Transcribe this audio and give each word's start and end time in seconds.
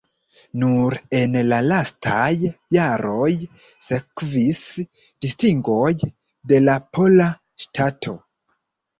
Nur 0.61 0.93
en 1.17 1.35
la 1.49 1.57
lastaj 1.65 2.29
jaroj 2.75 3.29
sekvis 3.87 4.61
distingoj 5.25 5.91
de 6.53 6.59
la 6.63 6.79
pola 6.99 7.29
ŝtato. 7.67 8.15